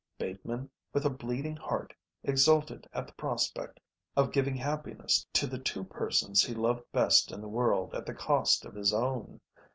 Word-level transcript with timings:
Bateman, 0.17 0.67
with 0.93 1.05
a 1.05 1.11
bleeding 1.11 1.55
heart, 1.57 1.93
exulted 2.23 2.89
at 2.91 3.05
the 3.05 3.13
prospect 3.13 3.79
of 4.17 4.31
giving 4.31 4.55
happiness 4.55 5.27
to 5.33 5.45
the 5.45 5.59
two 5.59 5.83
persons 5.83 6.41
he 6.41 6.55
loved 6.55 6.91
best 6.91 7.31
in 7.31 7.39
the 7.39 7.47
world 7.47 7.93
at 7.93 8.07
the 8.07 8.15
cost 8.15 8.65
of 8.65 8.73
his 8.73 8.95
own. 8.95 9.41